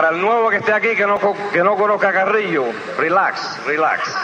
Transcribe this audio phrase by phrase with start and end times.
[0.00, 1.18] Para el nuevo que esté aquí que no,
[1.52, 2.66] que no conozca Carrillo,
[2.98, 4.14] relax, relax.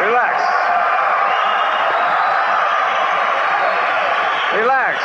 [0.00, 0.42] Relax.
[4.56, 4.98] Relax.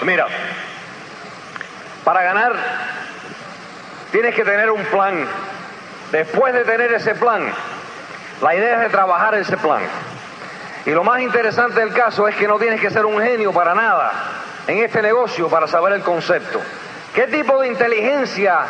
[0.00, 0.26] Mira,
[2.02, 2.54] para ganar
[4.12, 5.28] tienes que tener un plan.
[6.10, 7.52] Después de tener ese plan,
[8.40, 9.82] la idea es de trabajar ese plan.
[10.86, 13.74] Y lo más interesante del caso es que no tienes que ser un genio para
[13.74, 14.12] nada
[14.66, 16.60] en este negocio para saber el concepto.
[17.14, 18.60] ¿Qué tipo de inteligencia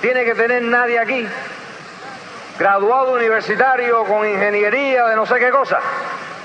[0.00, 1.26] tiene que tener nadie aquí?
[2.58, 5.78] Graduado universitario con ingeniería de no sé qué cosa,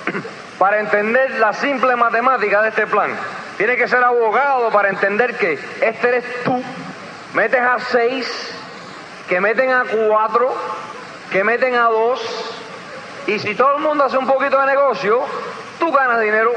[0.60, 3.12] para entender la simple matemática de este plan.
[3.58, 6.62] Tiene que ser abogado para entender que este eres tú.
[7.34, 8.54] Metes a seis,
[9.28, 10.54] que meten a cuatro,
[11.32, 12.22] que meten a dos,
[13.28, 15.22] y si todo el mundo hace un poquito de negocio,
[15.80, 16.54] tú ganas dinero.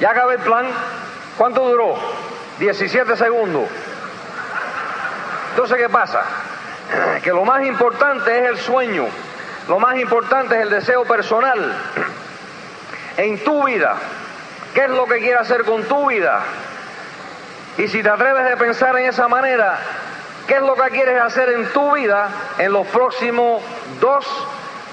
[0.00, 0.66] Ya acabé el plan.
[1.36, 1.96] ¿Cuánto duró?
[2.58, 3.68] 17 segundos.
[5.50, 6.22] Entonces, ¿qué pasa?
[7.22, 9.06] Que lo más importante es el sueño.
[9.68, 11.76] Lo más importante es el deseo personal.
[13.18, 13.96] En tu vida.
[14.72, 16.40] ¿Qué es lo que quieres hacer con tu vida?
[17.76, 19.78] Y si te atreves a pensar en esa manera,
[20.46, 23.62] ¿qué es lo que quieres hacer en tu vida en los próximos
[24.00, 24.24] dos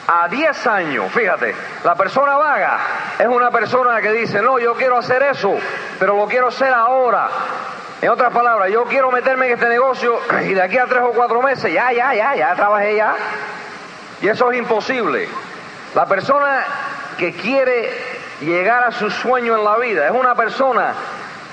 [0.08, 2.80] a 10 años, fíjate, la persona vaga
[3.18, 5.56] es una persona que dice, no, yo quiero hacer eso,
[6.00, 7.28] pero lo quiero hacer ahora.
[8.02, 11.12] En otras palabras, yo quiero meterme en este negocio y de aquí a tres o
[11.12, 13.16] cuatro meses, ya, ya, ya, ya trabajé ya.
[14.22, 15.28] Y eso es imposible.
[15.96, 16.64] La persona
[17.18, 17.90] que quiere
[18.42, 20.94] llegar a su sueño en la vida es una persona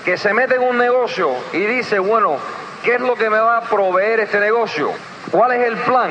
[0.04, 2.36] que se mete en un negocio y dice, bueno,
[2.82, 4.90] ¿qué es lo que me va a proveer este negocio?
[5.30, 6.10] ¿Cuál es el plan?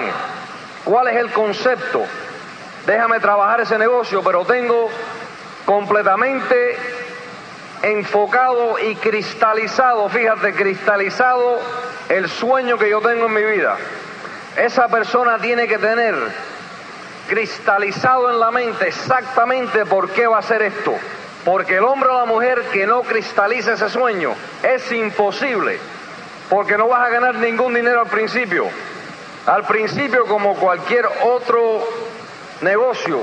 [0.85, 2.03] ¿Cuál es el concepto?
[2.85, 4.89] Déjame trabajar ese negocio, pero tengo
[5.65, 6.77] completamente
[7.83, 11.59] enfocado y cristalizado, fíjate, cristalizado
[12.09, 13.77] el sueño que yo tengo en mi vida.
[14.57, 16.15] Esa persona tiene que tener
[17.27, 20.93] cristalizado en la mente exactamente por qué va a hacer esto.
[21.45, 25.79] Porque el hombre o la mujer que no cristaliza ese sueño es imposible.
[26.49, 28.67] Porque no vas a ganar ningún dinero al principio.
[29.45, 31.81] Al principio, como cualquier otro
[32.61, 33.21] negocio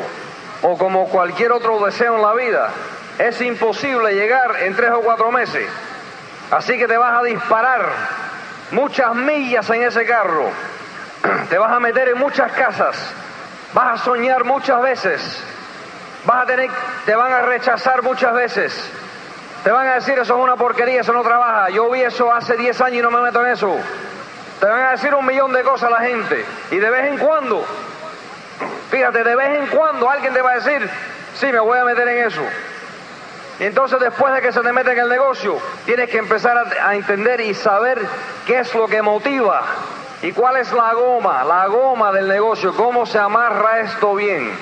[0.63, 2.71] o como cualquier otro deseo en la vida,
[3.19, 5.69] es imposible llegar en tres o cuatro meses.
[6.51, 7.87] Así que te vas a disparar
[8.71, 10.45] muchas millas en ese carro,
[11.51, 12.97] te vas a meter en muchas casas,
[13.75, 15.43] vas a soñar muchas veces,
[16.25, 16.71] vas a tener,
[17.05, 18.91] te van a rechazar muchas veces,
[19.63, 22.57] te van a decir eso es una porquería, eso no trabaja, yo vi eso hace
[22.57, 23.77] 10 años y no me meto en eso.
[24.61, 26.45] Te van a decir un millón de cosas a la gente.
[26.71, 27.65] Y de vez en cuando
[28.91, 30.89] Fíjate, de vez en cuando alguien te va a decir,
[31.35, 32.43] sí, me voy a meter en eso.
[33.61, 36.89] Y entonces después de que se te mete en el negocio, tienes que empezar a,
[36.89, 38.01] a, entender y saber
[38.47, 39.63] qué es lo que motiva
[40.23, 44.53] y cuál es la goma, la goma del negocio, cómo se amarra esto bien.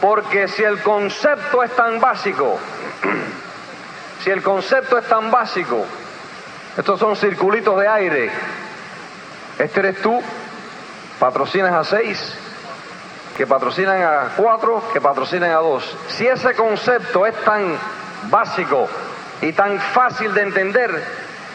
[0.00, 2.58] Porque si el concepto es tan básico,
[4.22, 5.84] si el concepto es tan básico,
[6.76, 8.30] estos son circulitos de aire.
[9.58, 10.22] Este eres tú,
[11.18, 12.38] patrocinas a seis,
[13.38, 15.96] que patrocinan a cuatro, que patrocinan a dos.
[16.08, 17.78] Si ese concepto es tan
[18.24, 18.88] básico
[19.40, 21.04] y tan fácil de entender,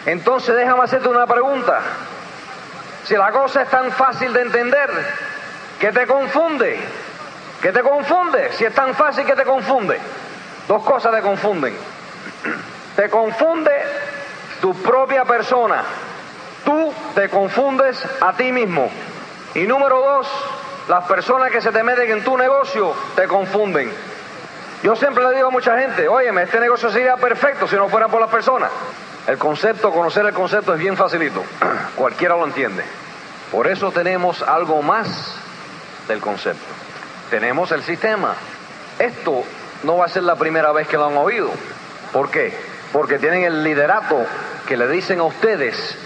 [0.05, 1.81] entonces déjame hacerte una pregunta.
[3.03, 4.89] Si la cosa es tan fácil de entender,
[5.77, 6.79] ¿qué te confunde?
[7.61, 8.53] ¿Qué te confunde?
[8.53, 10.00] Si es tan fácil, ¿qué te confunde?
[10.69, 11.75] Dos cosas te confunden.
[12.95, 13.71] Te confunde
[14.61, 15.83] tu propia persona.
[16.63, 18.88] Tú te confundes a ti mismo.
[19.55, 20.27] Y número dos,
[20.88, 23.91] las personas que se te meten en tu negocio te confunden.
[24.83, 28.09] Yo siempre le digo a mucha gente, óyeme, este negocio sería perfecto si no fuera
[28.09, 28.69] por las personas.
[29.25, 31.41] El concepto, conocer el concepto es bien facilito.
[31.95, 32.83] Cualquiera lo entiende.
[33.51, 35.35] Por eso tenemos algo más
[36.07, 36.66] del concepto.
[37.29, 38.35] Tenemos el sistema.
[39.00, 39.44] Esto
[39.83, 41.50] no va a ser la primera vez que lo han oído.
[42.11, 42.53] ¿Por qué?
[42.91, 44.25] Porque tienen el liderato
[44.68, 45.97] que le dicen a ustedes,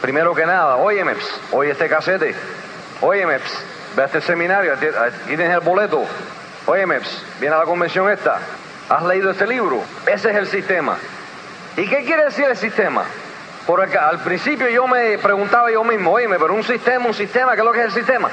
[0.00, 1.14] primero que nada, óyeme,
[1.52, 2.34] oye este casete,
[3.00, 3.38] óyeme,
[3.96, 4.74] ve a este seminario,
[5.26, 6.04] tienes el boleto.
[6.66, 8.38] Oye, Meps, viene a la convención esta.
[8.88, 9.82] ¿Has leído este libro?
[10.06, 10.96] Ese es el sistema.
[11.76, 13.04] ¿Y qué quiere decir el sistema?
[13.66, 17.52] Por acá, al principio yo me preguntaba yo mismo, oye, pero un sistema, un sistema,
[17.52, 18.28] ¿qué es lo que es el sistema?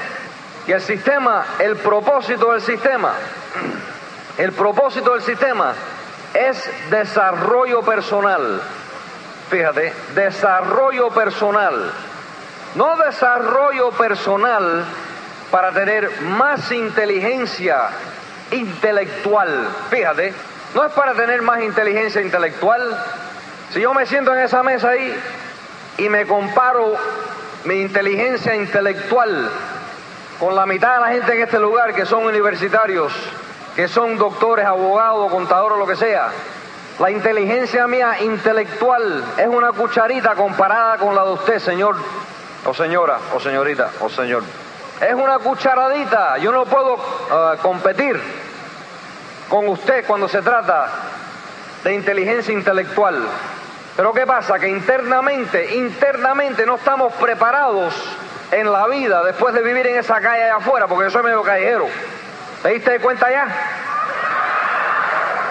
[0.66, 3.12] Y el sistema, el propósito del sistema,
[4.36, 5.74] el propósito del sistema
[6.34, 8.60] es desarrollo personal.
[9.50, 11.92] Fíjate, desarrollo personal.
[12.74, 14.84] No desarrollo personal
[15.50, 17.88] para tener más inteligencia
[18.50, 19.68] intelectual.
[19.90, 20.34] Fíjate,
[20.74, 22.98] no es para tener más inteligencia intelectual.
[23.72, 25.14] Si yo me siento en esa mesa ahí
[25.98, 26.96] y me comparo
[27.64, 29.50] mi inteligencia intelectual
[30.38, 33.12] con la mitad de la gente en este lugar que son universitarios,
[33.74, 36.28] que son doctores, abogados, contadores, lo que sea,
[36.98, 41.96] la inteligencia mía intelectual es una cucharita comparada con la de usted, señor,
[42.64, 44.42] o señora, o señorita, o señor.
[45.00, 46.38] Es una cucharadita.
[46.38, 46.98] Yo no puedo
[47.30, 48.20] ah, competir
[49.48, 50.88] con usted cuando se trata
[51.84, 53.26] de inteligencia intelectual.
[53.96, 54.58] Pero ¿qué pasa?
[54.58, 57.94] Que internamente, internamente no estamos preparados
[58.50, 61.42] en la vida después de vivir en esa calle allá afuera, porque yo soy medio
[61.42, 61.86] callejero.
[62.62, 63.46] ¿Te diste cuenta ya?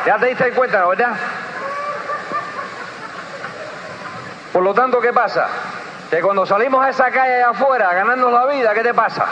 [0.06, 1.16] Ya te diste cuenta, ¿verdad?
[4.54, 5.48] Por lo tanto, ¿qué pasa?
[6.10, 9.26] Que cuando salimos a esa calle allá afuera ganando la vida, ¿qué te pasa?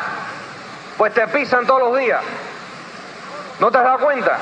[0.98, 2.22] Pues te pisan todos los días.
[3.60, 4.38] ¿No te has dado cuenta?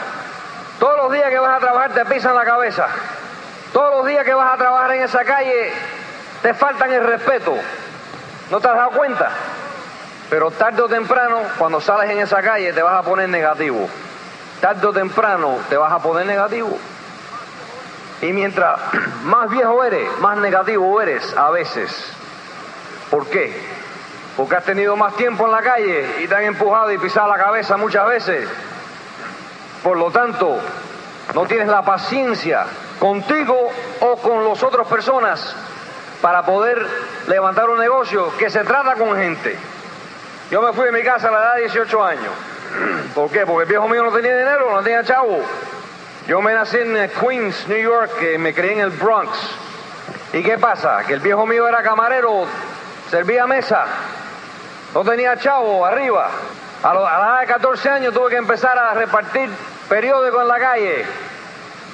[0.80, 2.88] Todos los días que vas a trabajar te pisan la cabeza.
[3.72, 5.72] Todos los días que vas a trabajar en esa calle
[6.42, 7.56] te faltan el respeto.
[8.50, 9.30] ¿No te has dado cuenta?
[10.30, 13.88] Pero tarde o temprano, cuando sales en esa calle, te vas a poner negativo
[14.64, 16.78] tarde o temprano te vas a poner negativo.
[18.22, 18.80] Y mientras
[19.24, 21.92] más viejo eres, más negativo eres a veces.
[23.14, 23.54] ¿Por qué?
[24.36, 27.38] Porque has tenido más tiempo en la calle y te han empujado y pisado la
[27.38, 28.50] cabeza muchas veces.
[29.84, 30.58] Por lo tanto,
[31.36, 32.66] no tienes la paciencia
[32.98, 33.70] contigo
[34.00, 35.56] o con las otras personas
[36.24, 36.88] para poder
[37.28, 39.60] levantar un negocio que se trata con gente.
[40.50, 42.34] Yo me fui de mi casa a la edad de 18 años.
[43.14, 43.46] ¿Por qué?
[43.46, 45.40] Porque el viejo mío no tenía dinero, no tenía chavo.
[46.28, 49.38] Yo me nací en eh, Queens, New York, me crié en el Bronx.
[50.34, 51.04] ¿Y qué pasa?
[51.06, 52.48] Que el viejo mío era camarero,
[53.14, 53.86] servía mesa,
[54.96, 56.32] no tenía chavo arriba.
[56.82, 59.52] A, la edad de 14 años tuve que empezar a repartir
[59.88, 61.06] periódicos en la calle.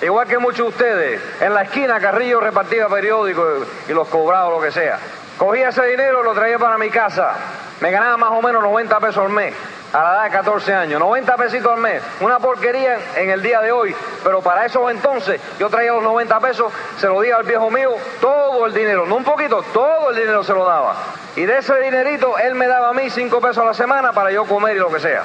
[0.02, 1.22] Igual que muchos de ustedes.
[1.42, 4.98] En la esquina Carrillo repartía periódicos y los cobraba lo que sea.
[5.38, 7.34] Cogía ese dinero y lo traía para mi casa.
[7.82, 9.54] Me ganaba más o menos 90 pesos al mes
[9.92, 13.60] a la edad de 14 años, 90 pesitos al mes, una porquería en el día
[13.62, 17.44] de hoy, pero para esos entonces yo traía los 90 pesos, se lo di al
[17.44, 20.96] viejo mío, todo el dinero, no un poquito, todo el dinero se lo daba.
[21.36, 24.32] Y de ese dinerito él me daba a mí 5 pesos a la semana para
[24.32, 25.24] yo comer y lo que sea.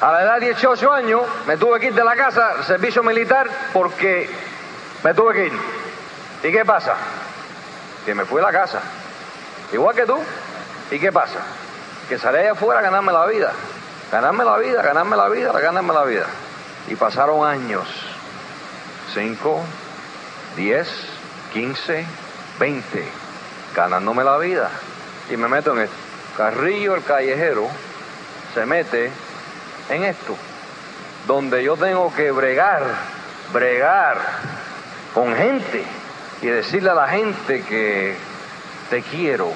[0.00, 3.48] A la edad de 18 años me tuve que ir de la casa, servicio militar,
[3.72, 4.28] porque
[5.02, 5.52] me tuve que ir.
[6.42, 6.94] ¿Y qué pasa?
[8.04, 8.82] Que me fui a la casa,
[9.72, 10.18] igual que tú.
[10.90, 11.38] ¿Y qué pasa?
[12.06, 13.52] Que salí allá afuera a ganarme la vida
[14.14, 16.26] ganarme la vida, ganarme la vida, ganarme la vida.
[16.86, 17.84] Y pasaron años,
[19.12, 19.60] 5,
[20.56, 20.88] 10,
[21.52, 22.06] 15,
[22.60, 23.04] 20,
[23.74, 24.70] ganándome la vida.
[25.30, 25.96] Y me meto en esto.
[26.36, 27.66] Carrillo, el callejero,
[28.54, 29.10] se mete
[29.88, 30.36] en esto,
[31.26, 32.84] donde yo tengo que bregar,
[33.52, 34.18] bregar
[35.12, 35.84] con gente
[36.40, 38.16] y decirle a la gente que
[38.90, 39.52] te quiero,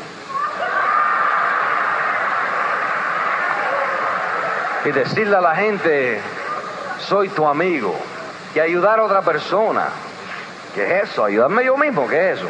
[4.85, 6.21] y decirle a la gente,
[7.01, 7.95] soy tu amigo,
[8.55, 9.89] y ayudar a otra persona.
[10.75, 11.25] ¿Qué es eso?
[11.25, 12.49] Ayudarme yo mismo, ¿qué es eso?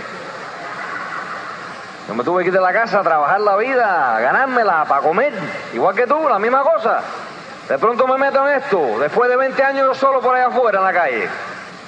[2.09, 5.03] Yo me tuve que ir de la casa a trabajar la vida, a ganármela para
[5.03, 5.33] comer,
[5.75, 7.01] igual que tú, la misma cosa.
[7.69, 10.79] De pronto me meto en esto, después de 20 años yo solo por allá afuera
[10.79, 11.29] en la calle.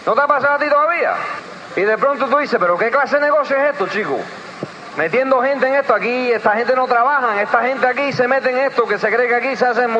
[0.04, 1.14] ¿No te ha pasado a ti todavía?
[1.76, 4.18] Y de pronto tú dices, pero ¿qué clase de negocio es esto, chico?
[4.96, 5.94] Metiendo gente en esto.
[5.94, 9.28] Aquí esta gente no trabaja, esta gente aquí se mete en esto que se cree
[9.28, 9.96] que aquí se hacen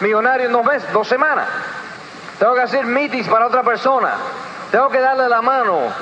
[0.00, 1.46] millonarios en dos meses, dos semanas.
[2.38, 4.14] Tengo que hacer mitis para otra persona.
[4.72, 5.92] Tengo que darle la mano.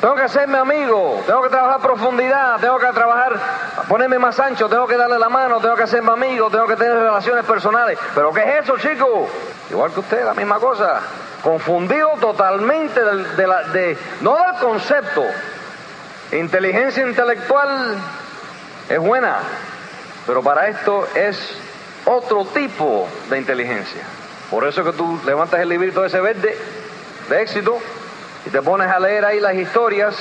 [0.00, 1.22] Tengo que hacerme amigo.
[1.26, 2.58] Tengo que trabajar profundidad.
[2.60, 3.34] Tengo que trabajar,
[3.88, 4.68] ponerme más ancho.
[4.68, 5.60] Tengo que darle la mano.
[5.60, 6.48] Tengo que hacerme amigo.
[6.50, 7.98] Tengo que tener relaciones personales.
[8.14, 9.28] ¿Pero qué es eso, chicos?
[9.70, 11.00] Igual que usted, la misma cosa.
[11.42, 15.24] Confundido totalmente de, no del concepto,
[16.32, 17.96] Inteligencia intelectual
[18.88, 19.38] es buena,
[20.26, 21.56] pero para esto es
[22.04, 24.02] otro tipo de inteligencia.
[24.50, 26.56] Por eso que tú levantas el librito ese verde
[27.28, 27.78] de éxito
[28.44, 30.16] y te pones a leer ahí las historias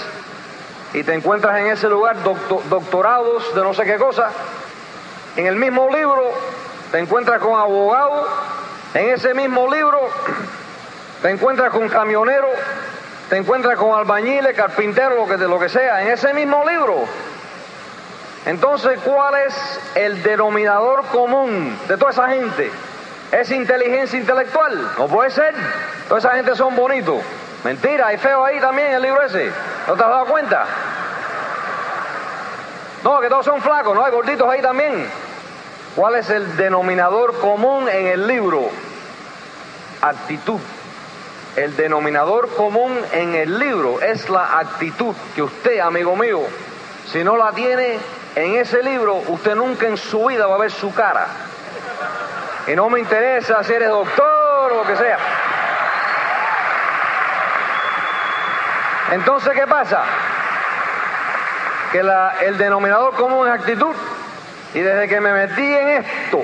[0.94, 4.30] y te encuentras en ese lugar doctorados de no sé qué cosa.
[5.36, 6.32] En el mismo libro
[6.92, 8.28] te encuentras con abogados,
[8.94, 10.00] en ese mismo libro
[11.22, 12.52] te encuentras con camioneros,
[13.30, 17.06] te encuentras con albañiles, carpinteros, lo que, lo que sea, en ese mismo libro.
[18.46, 22.70] Entonces, ¿cuál es el denominador común de toda esa gente?
[23.32, 24.92] ¿Es inteligencia intelectual?
[24.98, 25.56] No puede ser.
[26.08, 27.22] Toda esa gente son bonitos.
[27.64, 29.52] Mentira, hay feo ahí también en el libro ese.
[29.88, 30.66] ¿No te has dado cuenta?
[33.04, 35.08] No, que todos son flacos, no hay gorditos ahí también.
[35.96, 38.70] ¿Cuál es el denominador común en el libro?
[40.02, 40.60] Actitud.
[41.56, 46.42] El denominador común en el libro es la actitud que usted, amigo mío,
[47.12, 47.98] si no la tiene
[48.36, 51.28] en ese libro, usted nunca en su vida va a ver su cara.
[52.68, 55.18] Y no me interesa si eres doctor o lo que sea.
[59.12, 60.04] Entonces, ¿qué pasa?
[61.92, 63.96] Que el denominador común es actitud.
[64.74, 66.44] Y desde que me metí en esto,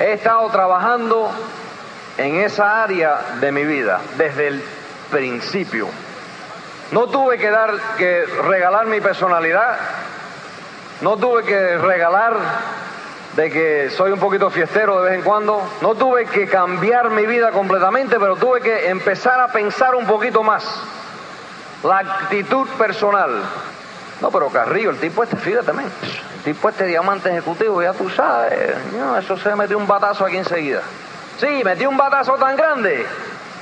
[0.00, 1.30] he estado trabajando
[2.18, 4.62] en esa área de mi vida, desde el
[5.10, 5.88] principio.
[6.90, 9.78] No tuve que dar, que regalar mi personalidad,
[11.00, 12.36] no tuve que regalar
[13.34, 17.24] de que soy un poquito fiestero de vez en cuando, no tuve que cambiar mi
[17.24, 20.64] vida completamente, pero tuve que empezar a pensar un poquito más.
[21.82, 23.42] La actitud personal.
[24.20, 25.90] No, pero Carrillo, el tipo este, fíjate también,
[26.36, 28.76] el tipo este diamante ejecutivo, ya tú sabes,
[29.18, 30.82] eso se metió un batazo aquí enseguida.
[31.42, 33.04] Sí, metí un batazo tan grande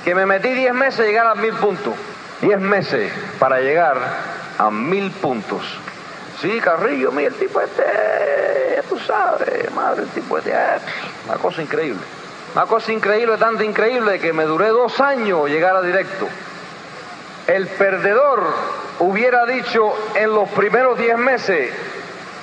[0.05, 1.95] que me metí 10 meses llegar a mil puntos.
[2.43, 3.97] 10 meses para llegar
[4.59, 5.63] a mil puntos.
[6.43, 10.79] Sí, Carrillo, mira, el tipo este, tú sabes, madre, el tipo este, ah,
[11.27, 12.03] una cosa increíble.
[12.55, 16.29] Una cosa increíble, tanto increíble que me duré dos años llegar a directo.
[17.47, 18.43] El perdedor
[18.99, 21.73] hubiera dicho en los primeros 10 meses,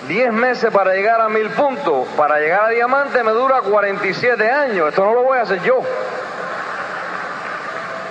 [0.07, 4.89] 10 meses para llegar a mil puntos, para llegar a diamante me dura 47 años,
[4.89, 5.81] esto no lo voy a hacer yo.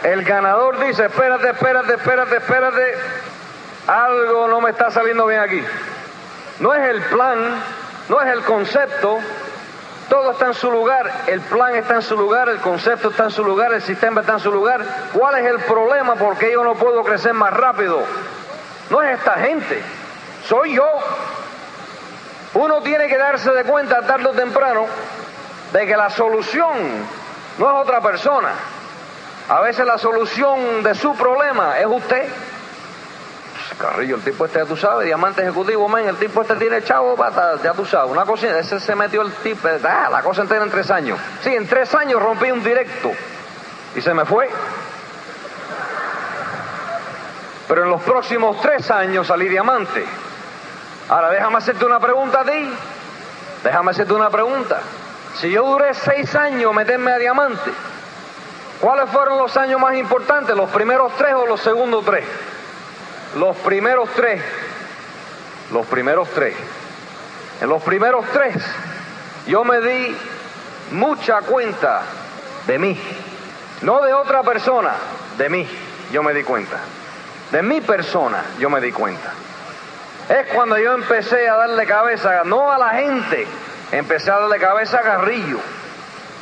[0.04, 2.94] El ganador dice, espérate, espérate, espérate, espérate,
[3.86, 5.62] algo no me está saliendo bien aquí.
[6.60, 7.62] No es el plan,
[8.08, 9.18] no es el concepto,
[10.08, 13.30] todo está en su lugar, el plan está en su lugar, el concepto está en
[13.30, 14.84] su lugar, el sistema está en su lugar.
[15.12, 16.14] ¿Cuál es el problema?
[16.14, 18.00] Porque yo no puedo crecer más rápido.
[18.90, 19.82] No es esta gente,
[20.46, 20.86] soy yo.
[22.56, 24.86] Uno tiene que darse de cuenta tarde o temprano
[25.72, 26.74] de que la solución
[27.58, 28.48] no es otra persona.
[29.50, 32.26] A veces la solución de su problema es usted.
[32.26, 36.82] Pues, Carrillo, el tipo este, ya tú sabes, diamante ejecutivo, men, el tipo este tiene
[36.82, 37.14] chavo,
[37.62, 40.70] ya tú sabes, una cosa, ese se metió el tipo, ah, la cosa entera en
[40.70, 41.18] tres años.
[41.42, 43.12] Sí, en tres años rompí un directo
[43.94, 44.48] y se me fue.
[47.68, 50.06] Pero en los próximos tres años salí diamante.
[51.08, 52.72] Ahora déjame hacerte una pregunta a ti.
[53.62, 54.80] Déjame hacerte una pregunta.
[55.36, 57.70] Si yo duré seis años meterme a diamante,
[58.80, 60.56] ¿cuáles fueron los años más importantes?
[60.56, 62.24] ¿Los primeros tres o los segundos tres?
[63.36, 64.42] Los primeros tres.
[65.72, 66.54] Los primeros tres.
[67.60, 68.54] En los primeros tres
[69.46, 70.16] yo me di
[70.90, 72.02] mucha cuenta
[72.66, 73.00] de mí.
[73.82, 74.94] No de otra persona,
[75.38, 75.68] de mí.
[76.10, 76.78] Yo me di cuenta.
[77.52, 79.32] De mi persona yo me di cuenta
[80.28, 83.46] es cuando yo empecé a darle cabeza, no a la gente,
[83.92, 85.58] empecé a darle cabeza a Garrillo.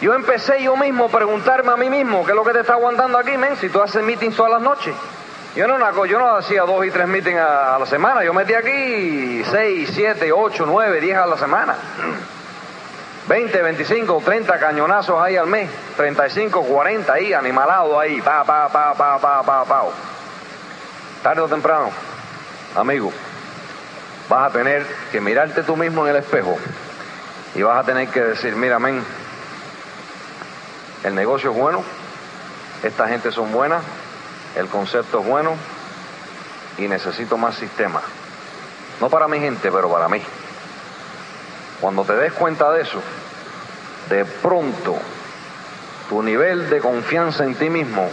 [0.01, 2.75] Yo empecé yo mismo a preguntarme a mí mismo, ¿qué es lo que te está
[2.75, 3.57] aguantando aquí, men?
[3.57, 4.95] Si tú haces meetings todas las noches.
[5.55, 10.33] Yo no, hacía dos y tres meetings a, la semana, yo metí aquí seis, siete,
[10.33, 11.77] ocho, nueve, diez a la semana.
[13.29, 18.95] 20, 25, 30 cañonazos ahí al mes, 35, 40 ahí, animalado ahí, pa, pa, pa,
[18.95, 19.85] pa, pa, pa, pa.
[21.23, 21.91] Tarde o temprano,
[22.75, 23.11] amigo,
[24.29, 26.57] vas a tener que mirarte tú mismo en el espejo
[27.55, 29.03] y vas a tener que decir, mira, men,
[31.05, 31.83] el negocio es bueno,
[32.83, 33.83] esta gente son buenas,
[34.57, 35.55] el concepto es bueno
[36.79, 38.01] y necesito más sistema.
[39.01, 40.23] No para mi gente, pero para mí.
[41.81, 43.03] Cuando te des cuenta de eso,
[44.09, 44.97] de pronto
[46.09, 48.09] tu nivel de confianza en ti mismo,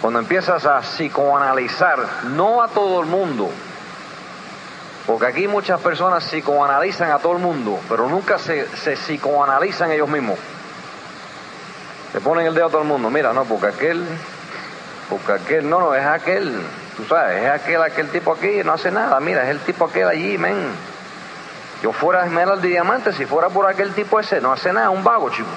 [0.00, 3.50] cuando empiezas a psicoanalizar, no a todo el mundo,
[5.08, 10.06] porque aquí muchas personas psicoanalizan a todo el mundo, pero nunca se, se psicoanalizan ellos
[10.06, 10.38] mismos.
[12.12, 13.08] Se ponen el dedo a todo el mundo.
[13.08, 14.04] Mira, no, porque aquel,
[15.08, 16.60] porque aquel, no, no, es aquel,
[16.94, 19.18] tú sabes, es aquel, aquel tipo aquí, no hace nada.
[19.18, 20.72] Mira, es el tipo aquel allí, men.
[21.82, 25.02] Yo fuera Esmeralda de Diamante, si fuera por aquel tipo ese, no hace nada, un
[25.02, 25.48] vago, chico.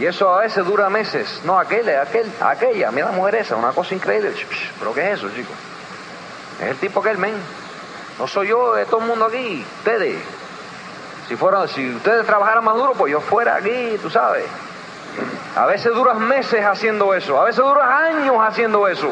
[0.00, 1.42] Y eso a veces dura meses.
[1.44, 4.32] No, aquel, aquel, aquella, mira la mujer esa, una cosa increíble.
[4.80, 5.52] Pero ¿qué es eso, chico?
[6.60, 7.34] Es el tipo aquel, men.
[8.18, 10.20] No soy yo, es todo el mundo aquí, ustedes.
[11.28, 14.44] Si fuera, si ustedes trabajaran más duro, pues yo fuera aquí, tú sabes.
[15.54, 19.10] A veces duras meses haciendo eso, a veces duras años haciendo eso.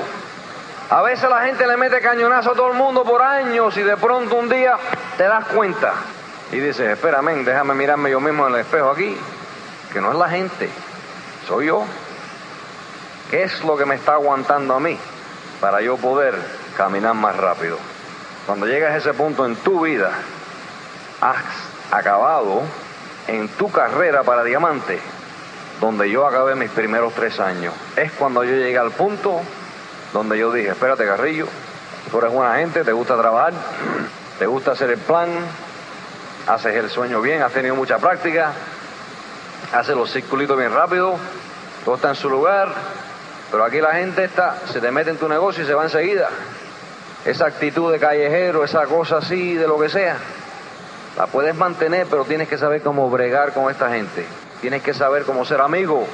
[0.88, 3.96] A veces la gente le mete cañonazo a todo el mundo por años y de
[3.96, 4.76] pronto un día
[5.16, 5.94] te das cuenta
[6.52, 9.16] y dices, espérame, déjame mirarme yo mismo en el espejo aquí,
[9.92, 10.70] que no es la gente,
[11.46, 11.84] soy yo.
[13.30, 14.96] ¿Qué es lo que me está aguantando a mí
[15.60, 16.36] para yo poder
[16.76, 17.78] caminar más rápido?
[18.46, 20.12] Cuando llegas a ese punto en tu vida,
[21.20, 21.36] has
[21.90, 22.62] acabado
[23.26, 25.00] en tu carrera para diamante,
[25.80, 27.74] donde yo acabé mis primeros tres años.
[27.96, 29.40] Es cuando yo llegué al punto
[30.12, 31.48] donde yo dije, espérate Carrillo,
[32.10, 33.52] tú eres buena gente, te gusta trabajar,
[34.38, 35.28] te gusta hacer el plan,
[36.46, 38.52] haces el sueño bien, has tenido mucha práctica,
[39.72, 41.18] haces los circulitos bien rápido,
[41.84, 42.72] todo está en su lugar,
[43.50, 46.28] pero aquí la gente está, se te mete en tu negocio y se va enseguida.
[47.26, 50.16] Esa actitud de callejero, esa cosa así, de lo que sea,
[51.16, 54.24] la puedes mantener, pero tienes que saber cómo bregar con esta gente.
[54.60, 56.06] Tienes que saber cómo ser amigo,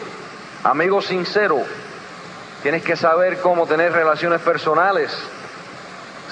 [0.64, 1.60] amigo sincero.
[2.62, 5.14] Tienes que saber cómo tener relaciones personales.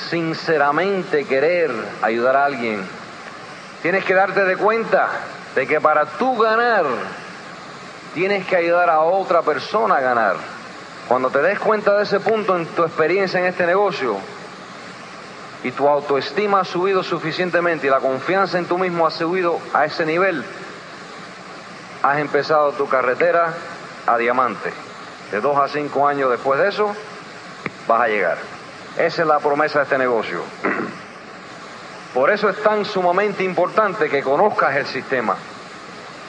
[0.08, 1.70] Sinceramente querer
[2.00, 2.82] ayudar a alguien.
[3.82, 5.08] Tienes que darte de cuenta
[5.54, 6.86] de que para tú ganar,
[8.14, 10.36] tienes que ayudar a otra persona a ganar.
[11.06, 14.16] Cuando te des cuenta de ese punto en tu experiencia en este negocio
[15.62, 19.84] y tu autoestima ha subido suficientemente y la confianza en tú mismo ha subido a
[19.84, 20.44] ese nivel,
[22.02, 23.54] has empezado tu carretera
[24.06, 24.72] a diamante.
[25.30, 26.94] De dos a cinco años después de eso,
[27.86, 28.38] vas a llegar.
[28.96, 30.42] Esa es la promesa de este negocio.
[32.14, 35.36] Por eso es tan sumamente importante que conozcas el sistema.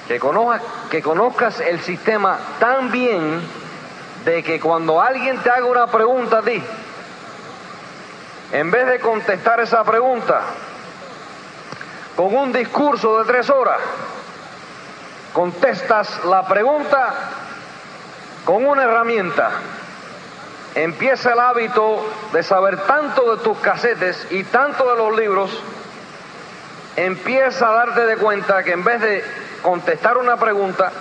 [0.07, 0.61] Que conozcas,
[0.91, 3.41] que conozcas el sistema tan bien
[4.25, 6.61] de que cuando alguien te haga una pregunta a ti,
[8.51, 10.41] en vez de contestar esa pregunta
[12.15, 13.79] con un discurso de tres horas,
[15.34, 17.13] contestas la pregunta
[18.46, 19.51] con una herramienta.
[20.75, 25.62] Empieza el hábito de saber tanto de tus casetes y tanto de los libros,
[26.96, 29.24] empieza a darte de cuenta que en vez de
[29.62, 30.91] contestar una pregunta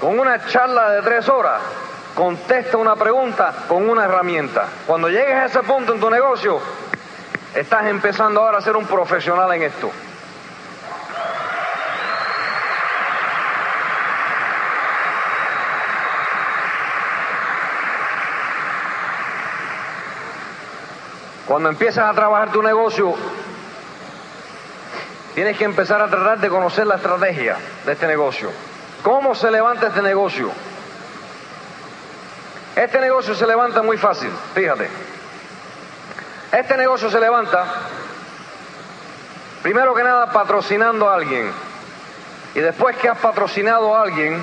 [0.00, 1.60] con una charla de tres horas,
[2.16, 4.66] contesta una pregunta con una herramienta.
[4.86, 6.58] Cuando llegues a ese punto en tu negocio,
[7.54, 9.90] estás empezando ahora a ser un profesional en esto.
[21.46, 23.14] Cuando empiezas a trabajar tu negocio,
[25.34, 28.50] tienes que empezar a tratar de conocer la estrategia de este negocio.
[29.02, 30.50] ¿Cómo se levanta este negocio?
[32.76, 34.86] Este negocio se levanta muy fácil, fíjate.
[36.52, 37.64] Este negocio se levanta,
[39.62, 41.50] primero que nada, patrocinando a alguien.
[42.54, 44.42] Y después que has patrocinado a alguien,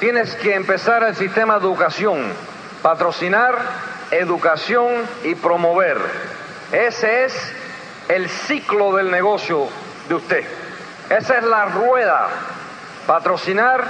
[0.00, 2.32] tienes que empezar el sistema de educación.
[2.80, 3.58] Patrocinar,
[4.10, 5.98] educación y promover.
[6.72, 7.52] Ese es
[8.08, 9.68] el ciclo del negocio
[10.08, 10.44] de usted.
[11.10, 12.28] Esa es la rueda.
[13.06, 13.84] Patrocinar,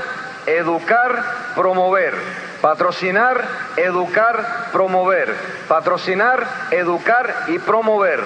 [0.56, 2.14] educar, promover.
[2.61, 3.44] Patrocinar,
[3.76, 5.34] educar, promover.
[5.68, 8.22] Patrocinar, educar y promover.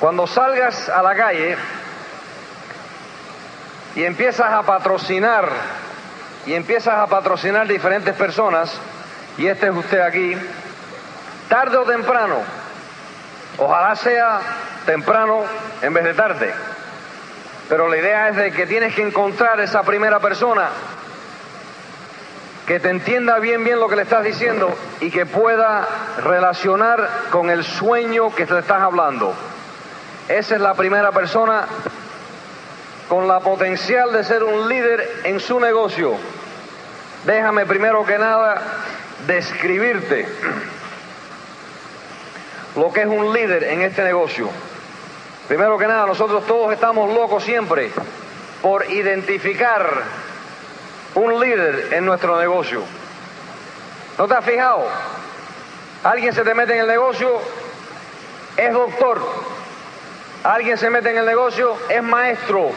[0.00, 1.56] Cuando salgas a la calle
[3.94, 5.48] y empiezas a patrocinar
[6.46, 8.76] y empiezas a patrocinar diferentes personas,
[9.38, 10.36] y este es usted aquí,
[11.48, 12.36] tarde o temprano,
[13.56, 14.40] ojalá sea
[14.84, 15.44] temprano
[15.80, 16.54] en vez de tarde,
[17.68, 20.68] pero la idea es de que tienes que encontrar esa primera persona
[22.66, 25.86] que te entienda bien bien lo que le estás diciendo y que pueda
[26.22, 29.34] relacionar con el sueño que te estás hablando.
[30.28, 31.66] Esa es la primera persona
[33.08, 36.14] con la potencial de ser un líder en su negocio.
[37.26, 38.62] Déjame primero que nada
[39.26, 40.26] describirte
[42.76, 44.48] lo que es un líder en este negocio.
[45.48, 47.90] Primero que nada, nosotros todos estamos locos siempre
[48.62, 50.02] por identificar
[51.14, 52.82] un líder en nuestro negocio.
[54.16, 54.86] ¿No te has fijado?
[56.02, 57.40] Alguien se te mete en el negocio,
[58.56, 59.20] es doctor.
[60.44, 62.70] Alguien se mete en el negocio, es maestro.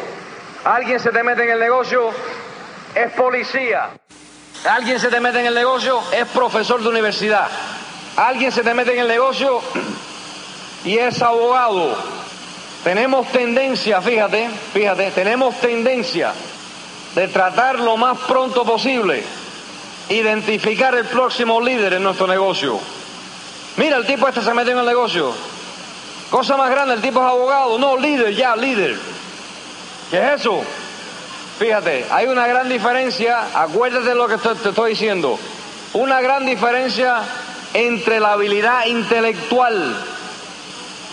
[0.66, 2.10] Alguien se te mete en el negocio,
[2.96, 3.90] es policía.
[4.70, 7.48] Alguien se te mete en el negocio, es profesor de universidad.
[8.18, 9.62] Alguien se te mete en el negocio
[10.84, 12.17] y es abogado.
[12.88, 16.32] Tenemos tendencia, fíjate, fíjate, tenemos tendencia
[17.16, 19.26] de tratar lo más pronto posible,
[20.08, 22.80] identificar el próximo líder en nuestro negocio.
[23.76, 25.34] Mira, el tipo este se mete en el negocio.
[26.32, 28.98] Cosa más grande, el tipo es abogado, no líder, ya líder.
[30.10, 30.64] ¿Qué es eso?
[31.60, 35.38] Fíjate, hay una gran diferencia, acuérdate de lo que te estoy diciendo,
[35.92, 37.22] una gran diferencia
[37.74, 40.17] entre la habilidad intelectual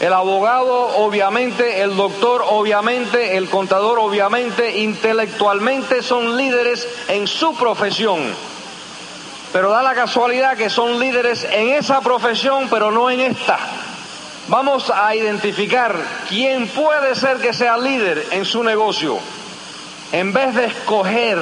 [0.01, 8.21] el abogado, obviamente, el doctor, obviamente, el contador, obviamente, intelectualmente son líderes en su profesión.
[9.53, 13.57] Pero da la casualidad que son líderes en esa profesión, pero no en esta.
[14.49, 15.97] Vamos a identificar
[16.29, 19.19] quién puede ser que sea líder en su negocio.
[20.13, 21.39] en vez de escoger,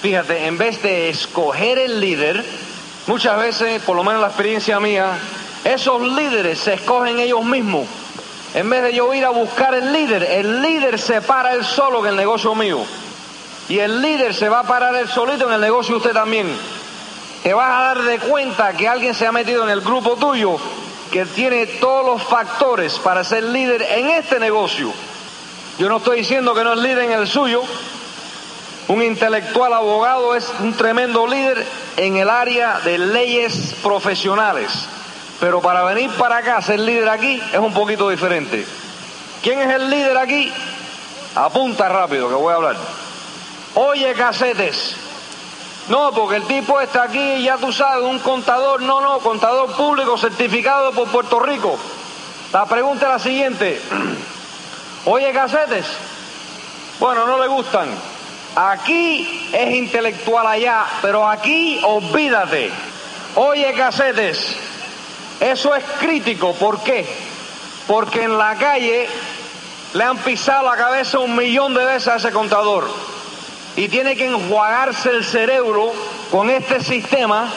[0.00, 2.44] fíjate, en vez de escoger el líder,
[3.06, 5.18] muchas veces, por lo menos la experiencia mía,
[5.64, 7.86] esos líderes se escogen ellos mismos.
[8.54, 12.00] En vez de yo ir a buscar el líder, el líder se para él solo
[12.00, 12.80] en el negocio mío.
[13.68, 16.54] Y el líder se va a parar él solito en el negocio usted también.
[17.42, 20.58] Te vas a dar de cuenta que alguien se ha metido en el grupo tuyo
[21.10, 24.92] que tiene todos los factores para ser líder en este negocio.
[25.78, 27.62] Yo no estoy diciendo que no es líder en el suyo.
[28.88, 31.64] Un intelectual abogado es un tremendo líder
[31.96, 34.70] en el área de leyes profesionales.
[35.42, 38.64] Pero para venir para acá, ser líder aquí, es un poquito diferente.
[39.42, 40.52] ¿Quién es el líder aquí?
[41.34, 42.76] Apunta rápido que voy a hablar.
[43.74, 44.94] Oye, casetes.
[45.88, 50.16] No, porque el tipo está aquí, ya tú sabes, un contador, no, no, contador público
[50.16, 51.76] certificado por Puerto Rico.
[52.52, 53.82] La pregunta es la siguiente.
[55.06, 55.86] Oye, casetes.
[57.00, 57.88] Bueno, no le gustan.
[58.54, 62.70] Aquí es intelectual allá, pero aquí olvídate.
[63.34, 64.61] Oye, casetes.
[65.42, 66.54] Eso es crítico.
[66.54, 67.04] ¿Por qué?
[67.88, 69.08] Porque en la calle
[69.92, 72.88] le han pisado la cabeza un millón de veces a ese contador
[73.76, 75.92] y tiene que enjuagarse el cerebro
[76.30, 77.50] con este sistema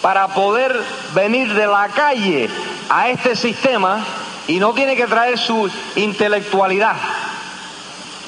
[0.00, 0.80] para poder
[1.14, 2.48] venir de la calle
[2.88, 4.02] a este sistema
[4.46, 6.96] y no tiene que traer su intelectualidad.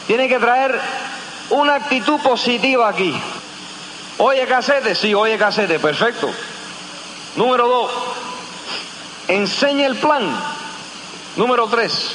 [0.06, 0.78] Tiene que traer
[1.48, 3.18] una actitud positiva aquí.
[4.18, 6.30] Oye casete, sí, oye casete, perfecto.
[7.36, 7.90] Número dos,
[9.34, 10.24] enseña el plan.
[11.36, 12.12] Número tres,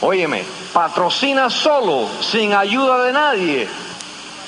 [0.00, 3.68] óyeme, patrocina solo, sin ayuda de nadie.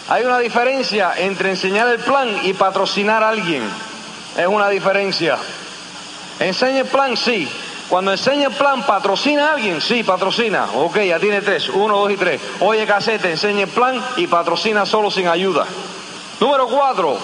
[0.09, 3.63] Hay una diferencia entre enseñar el plan y patrocinar a alguien.
[4.37, 5.39] Es una diferencia.
[6.39, 7.49] Enseña el plan, sí.
[7.89, 9.81] Cuando enseña el plan, ¿patrocina a alguien?
[9.81, 10.67] Sí, patrocina.
[10.75, 11.69] Ok, ya tiene tres.
[11.69, 12.41] Uno, dos y tres.
[12.61, 15.67] Oye, casete, enseña el plan y patrocina solo sin ayuda.
[16.39, 17.19] Número cuatro,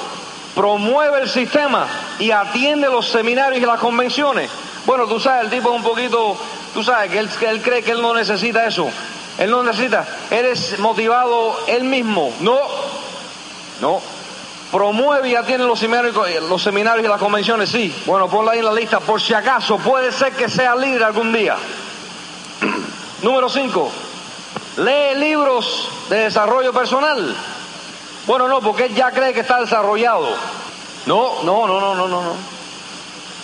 [0.56, 1.86] promueve el sistema
[2.18, 4.50] y atiende los seminarios y las convenciones.
[4.86, 6.36] Bueno, tú sabes, el tipo es un poquito
[6.76, 8.86] Tú sabes que él, cree que él no necesita eso.
[9.38, 10.06] Él no necesita.
[10.30, 12.34] Él es motivado él mismo.
[12.40, 12.58] No.
[13.80, 14.02] No.
[14.70, 16.14] Promueve y atiende los seminarios,
[16.50, 17.70] los seminarios y las convenciones.
[17.70, 17.94] Sí.
[18.04, 19.00] Bueno, ponla ahí en la lista.
[19.00, 21.56] Por si acaso puede ser que sea líder algún día.
[23.22, 23.92] Número 5.
[24.76, 27.34] Lee libros de desarrollo personal.
[28.26, 30.28] Bueno, no, porque él ya cree que está desarrollado.
[31.06, 32.22] No, no, no, no, no, no.
[32.22, 32.56] no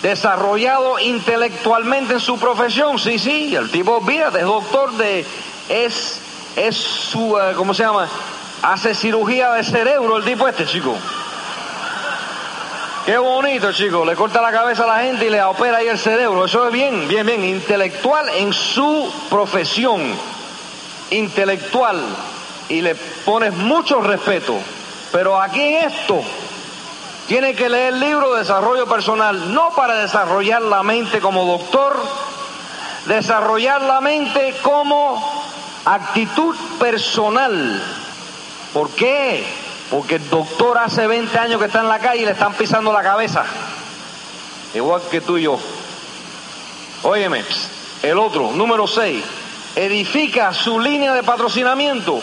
[0.03, 5.25] desarrollado intelectualmente en su profesión, sí, sí, el tipo, olvídate, es doctor de,
[5.69, 6.19] es,
[6.57, 8.09] es su, eh, ¿cómo se llama?
[8.61, 10.93] Hace cirugía de cerebro el tipo este, chico.
[13.05, 15.97] Qué bonito, chico, le corta la cabeza a la gente y le opera ahí el
[15.97, 20.01] cerebro, eso es bien, bien, bien, intelectual en su profesión,
[21.11, 22.01] intelectual,
[22.69, 24.57] y le pones mucho respeto,
[25.11, 26.21] pero aquí en esto,
[27.27, 31.95] tiene que leer el libro de desarrollo personal, no para desarrollar la mente como doctor,
[33.05, 35.21] desarrollar la mente como
[35.85, 37.81] actitud personal.
[38.73, 39.43] ¿Por qué?
[39.89, 42.91] Porque el doctor hace 20 años que está en la calle y le están pisando
[42.91, 43.45] la cabeza.
[44.73, 45.59] Igual que tú y yo.
[47.03, 47.43] Óyeme,
[48.01, 49.23] el otro, número 6,
[49.75, 52.21] edifica su línea de patrocinamiento.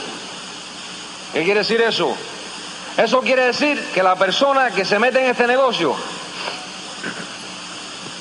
[1.33, 2.17] ¿Qué quiere decir eso?
[2.97, 5.95] Eso quiere decir que la persona que se mete en este negocio,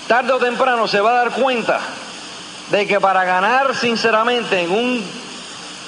[0.07, 1.79] tarde o temprano se va a dar cuenta
[2.69, 5.03] de que para ganar sinceramente en un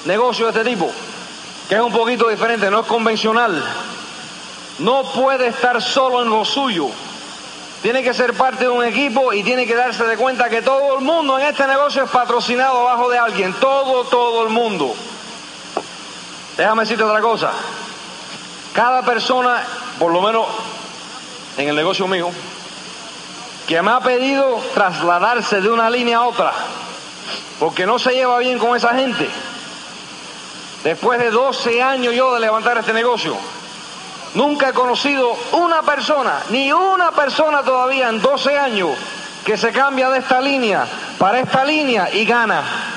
[0.04, 0.90] negocio de este tipo,
[1.68, 3.62] que es un poquito diferente, no es convencional,
[4.80, 6.88] no puede estar solo en lo suyo.
[7.82, 10.98] Tiene que ser parte de un equipo y tiene que darse de cuenta que todo
[10.98, 13.52] el mundo en este negocio es patrocinado abajo de alguien.
[13.54, 14.94] Todo, todo el mundo.
[16.56, 17.50] Déjame decirte otra cosa.
[18.74, 19.62] Cada persona,
[19.98, 20.46] por lo menos
[21.56, 22.30] en el negocio mío,
[23.66, 26.52] que me ha pedido trasladarse de una línea a otra,
[27.58, 29.28] porque no se lleva bien con esa gente.
[30.84, 33.36] Después de 12 años yo de levantar este negocio,
[34.34, 38.90] nunca he conocido una persona, ni una persona todavía en 12 años,
[39.44, 40.86] que se cambia de esta línea
[41.18, 42.91] para esta línea y gana.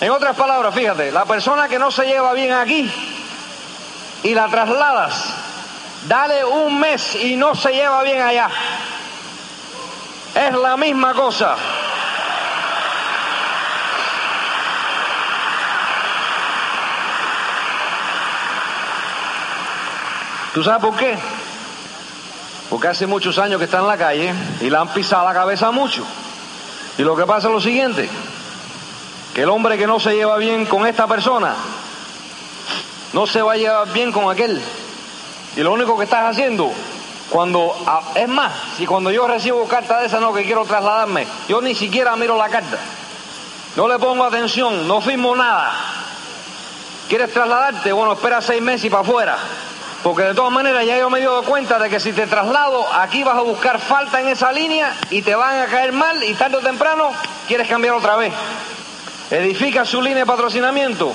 [0.00, 2.90] En otras palabras, fíjate, la persona que no se lleva bien aquí,
[4.22, 5.24] y la trasladas,
[6.06, 8.48] dale un mes y no se lleva bien allá.
[10.34, 11.56] Es la misma cosa.
[20.54, 21.16] ¿Tú sabes por qué?
[22.70, 25.70] Porque hace muchos años que está en la calle y le han pisado la cabeza
[25.70, 26.04] mucho.
[26.96, 28.08] Y lo que pasa es lo siguiente,
[29.34, 31.54] que el hombre que no se lleva bien con esta persona
[33.12, 34.60] no se va a llevar bien con aquel.
[35.56, 36.70] Y lo único que estás haciendo,
[37.30, 37.74] cuando,
[38.14, 41.74] es más, si cuando yo recibo carta de esa no que quiero trasladarme, yo ni
[41.74, 42.78] siquiera miro la carta.
[43.76, 45.72] No le pongo atención, no firmo nada.
[47.08, 47.92] ¿Quieres trasladarte?
[47.92, 49.38] Bueno, espera seis meses y para afuera.
[50.02, 52.86] Porque de todas maneras ya yo me he dado cuenta de que si te traslado,
[52.94, 56.34] aquí vas a buscar falta en esa línea y te van a caer mal y
[56.34, 57.10] tarde o temprano
[57.48, 58.32] quieres cambiar otra vez.
[59.30, 61.12] Edifica su línea de patrocinamiento.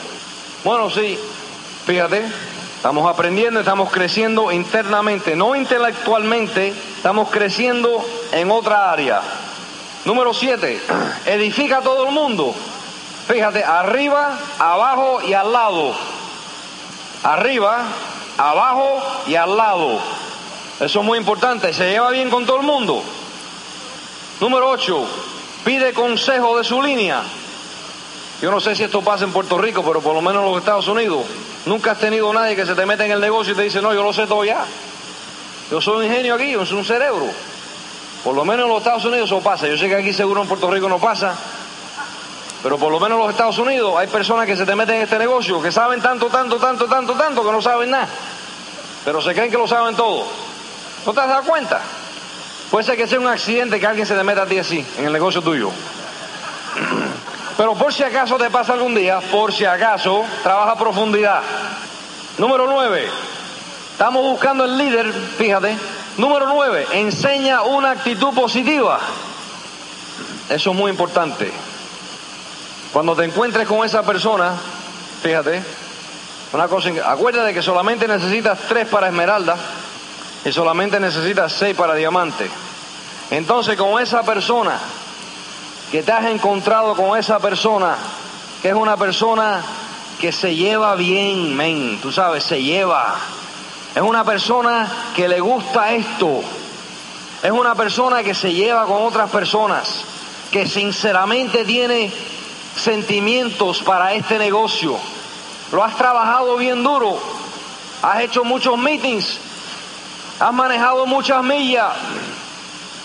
[0.63, 1.17] Bueno, sí,
[1.87, 2.23] fíjate,
[2.75, 9.21] estamos aprendiendo, estamos creciendo internamente, no intelectualmente, estamos creciendo en otra área.
[10.05, 10.79] Número siete,
[11.25, 12.53] edifica a todo el mundo.
[13.27, 15.95] Fíjate, arriba, abajo y al lado.
[17.23, 17.83] Arriba,
[18.37, 19.99] abajo y al lado.
[20.79, 21.73] Eso es muy importante.
[21.73, 23.01] Se lleva bien con todo el mundo.
[24.39, 25.07] Número 8.
[25.63, 27.23] Pide consejo de su línea.
[28.43, 30.59] Yo no sé si esto pasa en Puerto Rico, pero por lo menos en los
[30.59, 31.23] Estados Unidos.
[31.65, 33.93] Nunca has tenido nadie que se te mete en el negocio y te dice, no,
[33.93, 34.65] yo lo sé todo ya.
[35.71, 37.25] Yo soy un ingenio aquí, yo soy un cerebro.
[38.21, 39.65] Por lo menos en los Estados Unidos eso pasa.
[39.67, 41.33] Yo sé que aquí seguro en Puerto Rico no pasa.
[42.61, 45.03] Pero por lo menos en los Estados Unidos hay personas que se te meten en
[45.03, 48.09] este negocio, que saben tanto, tanto, tanto, tanto, tanto, que no saben nada.
[49.05, 50.27] Pero se creen que lo saben todo.
[51.05, 51.79] ¿No te has dado cuenta?
[52.69, 55.05] Puede ser que sea un accidente que alguien se te meta a ti así, en
[55.05, 55.71] el negocio tuyo.
[57.57, 61.41] Pero por si acaso te pasa algún día, por si acaso, trabaja a profundidad.
[62.37, 63.07] Número nueve,
[63.91, 65.77] estamos buscando el líder, fíjate.
[66.17, 68.99] Número nueve, enseña una actitud positiva.
[70.49, 71.51] Eso es muy importante.
[72.91, 74.53] Cuando te encuentres con esa persona,
[75.21, 75.63] fíjate,
[76.53, 79.55] una cosa, acuérdate que solamente necesitas tres para esmeralda
[80.45, 82.49] y solamente necesitas seis para diamante.
[83.31, 84.77] Entonces con esa persona
[85.93, 87.95] que te has encontrado con esa persona,
[88.63, 89.61] que es una persona
[90.19, 93.13] que se lleva bien, men, tú sabes, se lleva.
[93.93, 96.41] Es una persona que le gusta esto.
[97.43, 100.03] Es una persona que se lleva con otras personas,
[100.51, 102.11] que sinceramente tiene
[102.75, 104.97] sentimientos para este negocio.
[105.71, 107.19] Lo has trabajado bien duro.
[108.01, 109.37] Has hecho muchos meetings.
[110.39, 111.93] Has manejado muchas millas.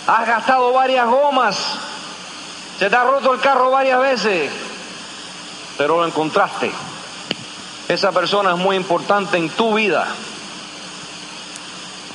[0.07, 1.59] Has gastado varias gomas.
[2.79, 4.53] Se te ha roto el carro varias veces.
[5.77, 6.71] Pero lo encontraste.
[7.89, 10.07] Esa persona es muy importante en tu vida.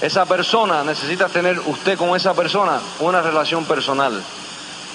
[0.01, 4.21] Esa persona, necesitas tener usted con esa persona una relación personal.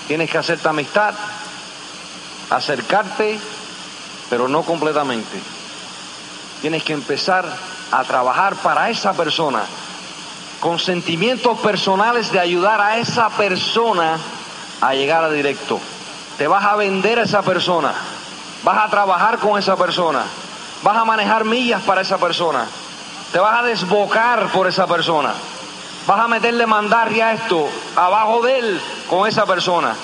[0.07, 1.15] Tienes que hacerte amistad,
[2.51, 3.39] acercarte,
[4.31, 5.39] pero no completamente.
[6.61, 7.47] Tienes que empezar
[7.91, 9.63] a trabajar para esa persona,
[10.61, 14.19] con sentimientos personales de ayudar a esa persona
[14.81, 15.81] a llegar a directo.
[16.37, 17.93] Te vas a vender a esa persona,
[18.63, 20.23] vas a trabajar con esa persona,
[20.83, 22.67] vas a manejar millas para esa persona,
[23.33, 25.33] te vas a desbocar por esa persona,
[26.07, 29.95] vas a meterle mandarria a esto abajo de él con esa persona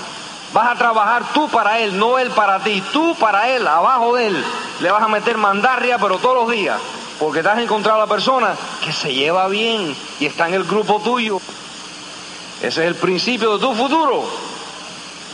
[0.54, 2.80] Vas a trabajar tú para él, no él para ti.
[2.92, 4.44] Tú para él, abajo de él.
[4.80, 6.80] Le vas a meter mandarria, pero todos los días.
[7.18, 10.62] Porque te has encontrado a la persona que se lleva bien y está en el
[10.62, 11.40] grupo tuyo.
[12.62, 14.22] Ese es el principio de tu futuro.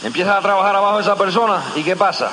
[0.02, 2.30] Empiezas a trabajar abajo de esa persona y ¿qué pasa?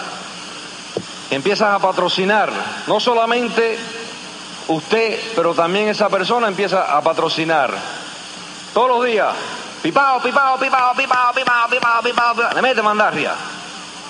[1.30, 2.52] Empiezas a patrocinar.
[2.88, 3.78] No solamente
[4.68, 7.72] usted, pero también esa persona empieza a patrocinar.
[8.74, 9.34] Todos los días
[9.82, 12.54] Pipao, pipao, pipao, pipao, pipao, pipao, pipao, pipao.
[12.56, 13.34] Le mete mandarria.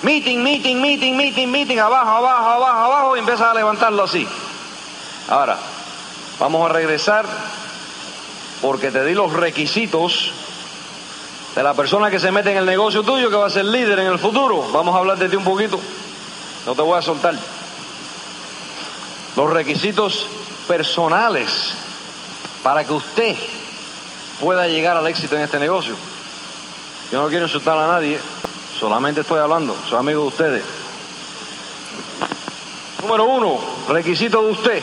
[0.02, 4.26] Meeting, meeting, meeting, meeting, meeting, abajo, abajo, abajo, abajo y empieza a levantarlo así.
[5.28, 5.58] Ahora,
[6.40, 7.26] vamos a regresar
[8.62, 10.32] porque te di los requisitos
[11.54, 13.98] de la persona que se mete en el negocio tuyo que va a ser líder
[14.00, 14.70] en el futuro.
[14.72, 15.78] Vamos a hablar de ti un poquito.
[16.66, 17.34] No te voy a soltar.
[19.36, 20.26] Los requisitos
[20.66, 21.74] personales
[22.62, 23.36] para que usted
[24.40, 25.94] pueda llegar al éxito en este negocio.
[27.10, 28.20] Yo no quiero insultar a nadie,
[28.78, 30.64] solamente estoy hablando, soy amigo de ustedes.
[33.02, 33.58] Número uno,
[33.88, 34.82] requisito de usted.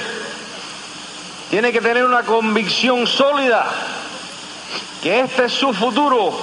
[1.49, 3.65] Tiene que tener una convicción sólida
[5.01, 6.33] que este es su futuro,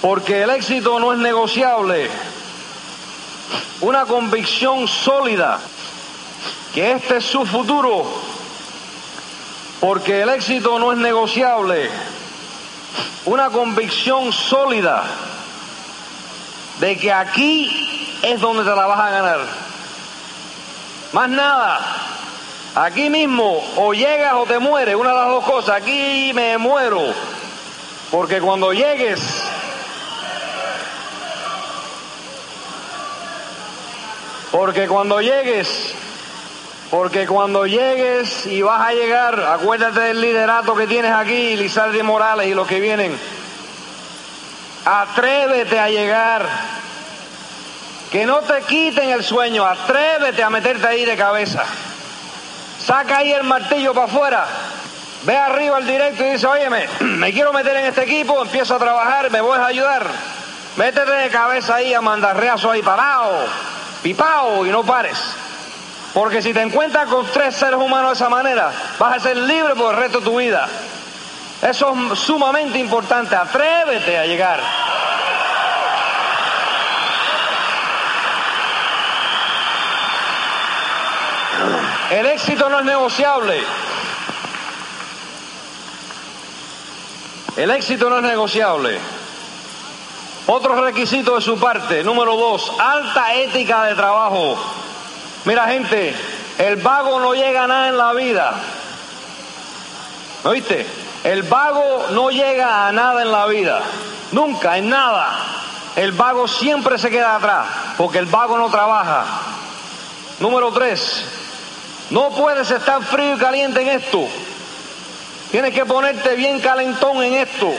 [0.00, 2.10] porque el éxito no es negociable.
[3.80, 5.60] Una convicción sólida
[6.74, 8.06] que este es su futuro,
[9.80, 11.90] porque el éxito no es negociable.
[13.24, 15.04] Una convicción sólida
[16.80, 19.40] de que aquí es donde te la vas a ganar.
[21.12, 22.07] Más nada.
[22.80, 25.82] Aquí mismo o llegas o te mueres, una de las dos cosas.
[25.82, 27.12] Aquí me muero.
[28.08, 29.20] Porque cuando llegues,
[34.52, 35.94] porque cuando llegues
[36.90, 42.46] Porque cuando llegues y vas a llegar, acuérdate del liderato que tienes aquí, Lizardi Morales
[42.46, 43.18] y los que vienen.
[44.84, 46.46] Atrévete a llegar.
[48.12, 51.66] Que no te quiten el sueño, atrévete a meterte ahí de cabeza.
[52.88, 54.46] Saca ahí el martillo para afuera.
[55.24, 58.78] Ve arriba al directo y dice, óyeme, me quiero meter en este equipo, empiezo a
[58.78, 60.06] trabajar, me voy a ayudar.
[60.78, 63.44] Métete de cabeza ahí a mandarreazo ahí parado,
[64.02, 65.18] pipao y no pares.
[66.14, 69.74] Porque si te encuentras con tres seres humanos de esa manera, vas a ser libre
[69.74, 70.66] por el resto de tu vida.
[71.60, 73.36] Eso es sumamente importante.
[73.36, 74.60] Atrévete a llegar.
[82.10, 83.60] El éxito no es negociable.
[87.56, 88.98] El éxito no es negociable.
[90.46, 94.56] Otro requisito de su parte, número dos, alta ética de trabajo.
[95.44, 96.14] Mira gente,
[96.56, 98.54] el vago no llega a nada en la vida.
[100.44, 100.86] ¿Me oíste?
[101.24, 103.82] El vago no llega a nada en la vida.
[104.32, 105.36] Nunca, en nada.
[105.96, 107.66] El vago siempre se queda atrás,
[107.98, 109.26] porque el vago no trabaja.
[110.38, 111.37] Número tres,
[112.10, 114.26] no puedes estar frío y caliente en esto.
[115.50, 117.72] Tienes que ponerte bien calentón en esto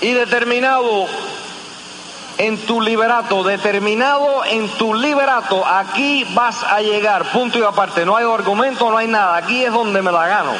[0.00, 1.06] y determinado
[2.38, 5.66] en tu liberato, determinado en tu liberato.
[5.66, 8.04] Aquí vas a llegar, punto y aparte.
[8.04, 9.36] No hay argumento, no hay nada.
[9.36, 10.52] Aquí es donde me la gano.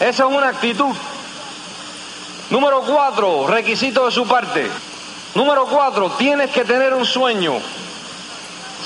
[0.00, 0.94] Esa es una actitud.
[2.50, 4.70] Número cuatro, requisito de su parte.
[5.34, 7.54] Número cuatro, tienes que tener un sueño.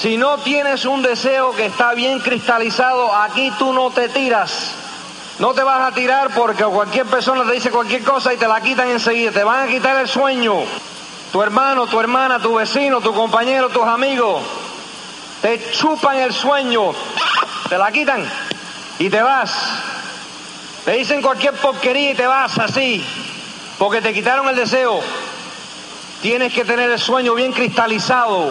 [0.00, 4.70] Si no tienes un deseo que está bien cristalizado, aquí tú no te tiras.
[5.38, 8.62] No te vas a tirar porque cualquier persona te dice cualquier cosa y te la
[8.62, 9.30] quitan enseguida.
[9.30, 10.54] Te van a quitar el sueño.
[11.30, 14.42] Tu hermano, tu hermana, tu vecino, tu compañero, tus amigos.
[15.42, 16.92] Te chupan el sueño.
[17.68, 18.24] Te la quitan
[18.98, 19.52] y te vas.
[20.86, 23.04] Te dicen cualquier porquería y te vas así.
[23.78, 24.98] Porque te quitaron el deseo.
[26.22, 28.50] Tienes que tener el sueño bien cristalizado.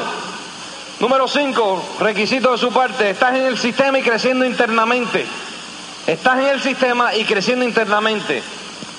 [0.99, 5.25] Número cinco, requisito de su parte, estás en el sistema y creciendo internamente.
[6.05, 8.43] Estás en el sistema y creciendo internamente.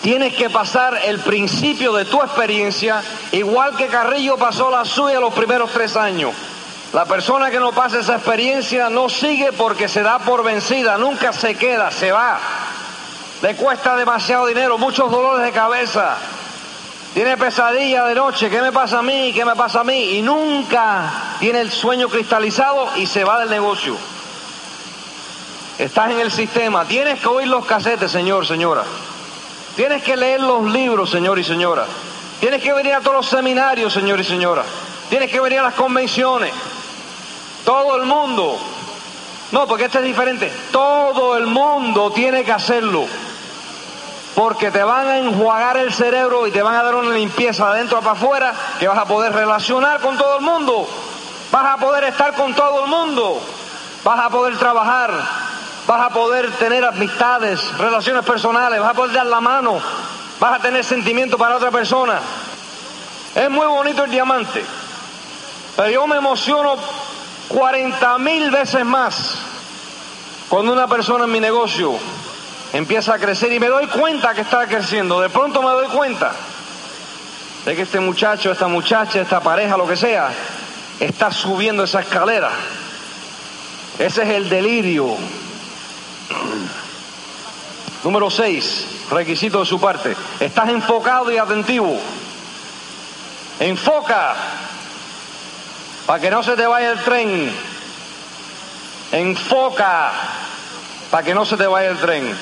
[0.01, 5.35] Tienes que pasar el principio de tu experiencia, igual que Carrillo pasó la suya los
[5.35, 6.33] primeros tres años.
[6.95, 11.35] La persona que no pasa esa experiencia no sigue porque se da por vencida, nunca
[11.35, 12.41] se queda, se va.
[13.43, 16.17] Le cuesta demasiado dinero, muchos dolores de cabeza,
[17.13, 19.33] tiene pesadilla de noche, ¿qué me pasa a mí?
[19.35, 20.17] ¿Qué me pasa a mí?
[20.17, 23.97] Y nunca tiene el sueño cristalizado y se va del negocio.
[25.79, 28.85] Estás en el sistema, tienes que oír los casetes, señor, señora.
[29.75, 31.87] Tienes que leer los libros, señor y señora.
[32.39, 34.63] Tienes que venir a todos los seminarios, señor y señora.
[35.09, 36.53] Tienes que venir a las convenciones.
[37.65, 38.59] Todo el mundo.
[39.53, 40.53] No, porque este es diferente.
[40.71, 43.07] Todo el mundo tiene que hacerlo
[44.35, 47.73] porque te van a enjuagar el cerebro y te van a dar una limpieza de
[47.73, 50.89] adentro para afuera que vas a poder relacionar con todo el mundo,
[51.51, 53.41] vas a poder estar con todo el mundo,
[54.05, 55.13] vas a poder trabajar,
[55.87, 59.81] vas a poder tener amistades, relaciones personales, vas a poder dar la mano,
[60.39, 62.21] vas a tener sentimiento para otra persona.
[63.35, 64.65] Es muy bonito el diamante,
[65.77, 66.77] pero yo me emociono
[67.49, 69.35] 40 mil veces más
[70.49, 71.95] cuando una persona en mi negocio
[72.73, 75.21] empieza a crecer y me doy cuenta que está creciendo.
[75.21, 76.33] De pronto me doy cuenta
[77.65, 80.31] de que este muchacho, esta muchacha, esta pareja, lo que sea,
[81.01, 82.51] está subiendo esa escalera.
[83.99, 85.17] Ese es el delirio.
[88.05, 90.17] Número 6, requisito de su parte.
[90.39, 91.99] Estás enfocado y atentivo.
[93.59, 94.35] Enfoca
[96.07, 97.53] para que no se te vaya el tren.
[99.13, 100.13] Enfoca
[101.11, 102.35] para que no se te vaya el tren.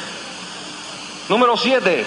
[1.29, 2.07] Número 7,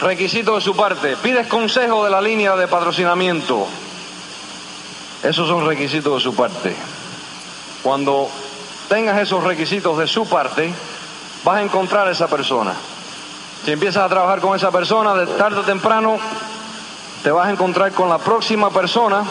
[0.00, 3.66] requisito de su parte, pides consejo de la línea de patrocinamiento.
[5.26, 6.72] Esos son requisitos de su parte.
[7.82, 8.28] Cuando
[8.88, 10.72] tengas esos requisitos de su parte,
[11.42, 12.72] vas a encontrar a esa persona.
[13.64, 16.16] Si empiezas a trabajar con esa persona, de tarde o temprano,
[17.24, 19.24] te vas a encontrar con la próxima persona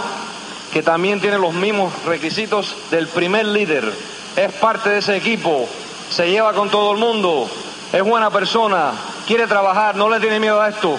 [0.74, 3.90] que también tiene los mismos requisitos del primer líder.
[4.36, 5.66] Es parte de ese equipo,
[6.10, 7.50] se lleva con todo el mundo,
[7.94, 8.92] es buena persona,
[9.26, 10.98] quiere trabajar, no le tiene miedo a esto.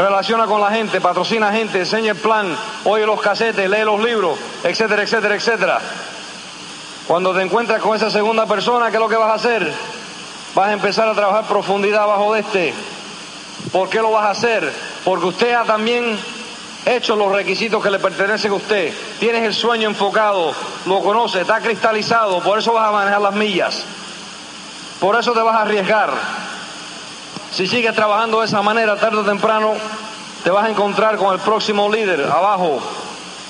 [0.00, 4.38] Relaciona con la gente, patrocina gente, enseña el plan, oye los casetes, lee los libros,
[4.64, 5.78] etcétera, etcétera, etcétera.
[7.06, 9.70] Cuando te encuentras con esa segunda persona, ¿qué es lo que vas a hacer?
[10.54, 12.74] Vas a empezar a trabajar profundidad abajo de este.
[13.72, 14.72] ¿Por qué lo vas a hacer?
[15.04, 16.18] Porque usted ha también
[16.86, 18.94] hecho los requisitos que le pertenecen a usted.
[19.18, 20.54] tienes el sueño enfocado,
[20.86, 23.84] lo conoces, está cristalizado, por eso vas a manejar las millas.
[24.98, 26.10] Por eso te vas a arriesgar.
[27.52, 29.74] Si sigues trabajando de esa manera, tarde o temprano,
[30.44, 32.80] te vas a encontrar con el próximo líder abajo.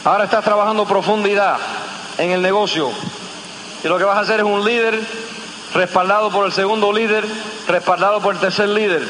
[0.05, 1.59] Ahora estás trabajando profundidad
[2.17, 2.91] en el negocio.
[3.85, 4.99] Y lo que vas a hacer es un líder
[5.75, 7.27] respaldado por el segundo líder,
[7.69, 9.07] respaldado por el tercer líder,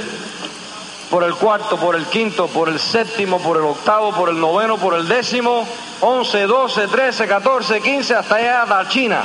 [1.09, 4.77] por el cuarto, por el quinto, por el séptimo, por el octavo, por el noveno,
[4.77, 5.67] por el décimo,
[6.01, 9.25] once, doce, trece, catorce, quince, hasta allá a China.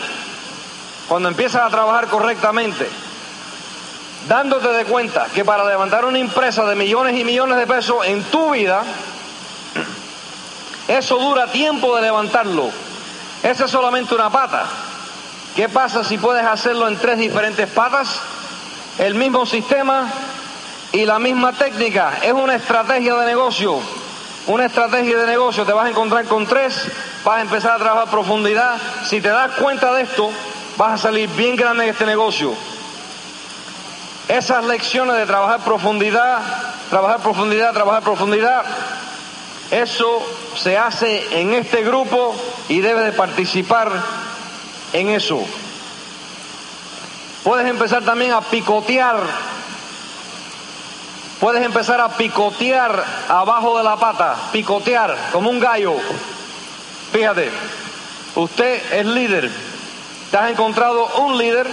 [1.08, 2.88] Cuando empiezas a trabajar correctamente,
[4.28, 8.24] dándote de cuenta que para levantar una empresa de millones y millones de pesos en
[8.24, 8.84] tu vida,
[10.88, 12.70] eso dura tiempo de levantarlo.
[13.44, 14.66] Esa es solamente una pata.
[15.56, 18.20] ¿Qué pasa si puedes hacerlo en tres diferentes patas?
[18.98, 20.12] El mismo sistema
[20.92, 22.20] y la misma técnica.
[22.22, 23.80] Es una estrategia de negocio.
[24.48, 25.66] Una estrategia de negocio.
[25.66, 26.88] Te vas a encontrar con tres,
[27.24, 28.78] vas a empezar a trabajar profundidad.
[29.06, 30.30] Si te das cuenta de esto,
[30.78, 32.54] vas a salir bien grande en este negocio.
[34.28, 36.40] Esas lecciones de trabajar profundidad,
[36.90, 38.66] trabajar profundidad, trabajar profundidad,
[39.72, 40.22] eso
[40.56, 42.36] se hace en este grupo
[42.68, 43.92] y debe de participar
[44.94, 45.44] en eso.
[47.44, 49.18] Puedes empezar también a picotear.
[51.40, 55.94] Puedes empezar a picotear abajo de la pata, picotear como un gallo.
[57.12, 57.52] Fíjate,
[58.36, 59.52] usted es líder.
[60.32, 61.68] Te has encontrado un líder,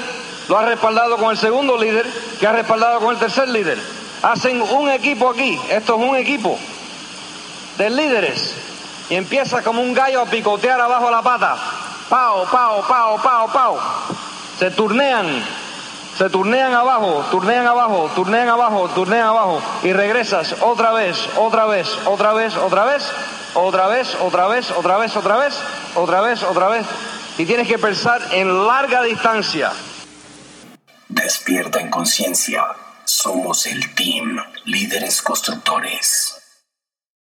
[0.49, 2.07] lo has respaldado con el segundo líder,
[2.39, 3.79] que ha respaldado con el tercer líder.
[4.23, 6.59] Hacen un equipo aquí, esto es un equipo
[7.79, 8.55] de líderes.
[9.11, 11.59] Y empieza como un gallo a picotear abajo la pata
[12.13, 13.79] pao, pao, pao, pao, pao.
[14.59, 15.43] Se turnean,
[16.19, 21.89] se turnean abajo, turnean abajo, turnean abajo, turnean abajo y regresas otra vez, otra vez,
[22.05, 23.03] otra vez, otra vez,
[23.55, 25.55] otra vez, otra vez, otra vez, otra vez,
[25.95, 26.87] otra vez, otra vez.
[27.39, 29.73] Y tienes que pensar en larga distancia.
[31.15, 32.65] Despierta en conciencia.
[33.05, 36.42] Somos el team Líderes Constructores.